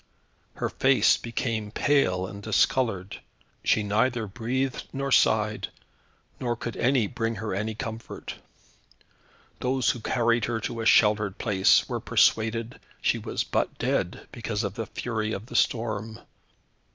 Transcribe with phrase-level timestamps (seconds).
[0.55, 3.21] Her face became pale and discoloured;
[3.63, 5.67] she neither breathed nor sighed,
[6.39, 8.33] nor could any bring her any comfort.
[9.59, 14.27] Those who carried her to a sheltered place, were persuaded that she was but dead,
[14.31, 16.17] because of the fury of the storm.